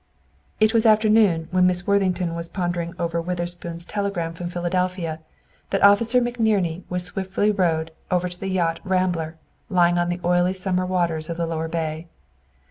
It 0.59 0.73
was 0.73 0.87
afternoon 0.87 1.47
when 1.51 1.67
Miss 1.67 1.85
Worthington 1.85 2.33
was 2.33 2.49
pondering 2.49 2.95
over 2.97 3.21
Witherspoon's 3.21 3.85
telegram 3.85 4.33
from 4.33 4.49
Philadelphia, 4.49 5.19
that 5.69 5.83
Officer 5.83 6.19
McNerney 6.19 6.81
was 6.89 7.03
swiftly 7.05 7.51
rowed 7.51 7.91
out 8.09 8.31
to 8.31 8.39
the 8.39 8.47
yacht 8.49 8.79
"Rambler," 8.83 9.35
lying 9.69 9.99
on 9.99 10.09
the 10.09 10.19
oily 10.25 10.55
summer 10.55 10.87
waters 10.87 11.29
of 11.29 11.37
the 11.37 11.45
lower 11.45 11.67
bay. 11.67 12.07